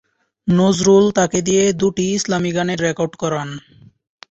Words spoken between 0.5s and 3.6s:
নজরুল তাকে দিয়ে দুটি ইসলামী গানের রেকর্ড করান।